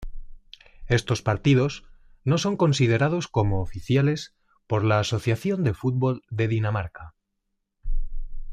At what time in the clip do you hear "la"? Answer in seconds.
4.83-4.97